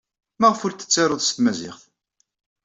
Maɣef 0.39 0.61
ur 0.65 0.73
t-tettarud 0.73 1.21
s 1.23 1.29
tmaziɣt? 1.31 1.83